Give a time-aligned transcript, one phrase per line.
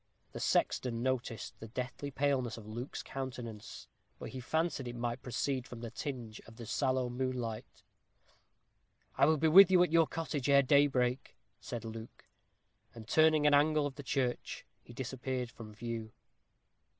[0.31, 3.85] The sexton noticed the deathly paleness of Luke's countenance,
[4.17, 7.83] but he fancied it might proceed from the tinge of the sallow moonlight.
[9.15, 12.25] "I will be with you at your cottage ere daybreak," said Luke.
[12.95, 16.11] And turning an angle of the church, he disappeared from view.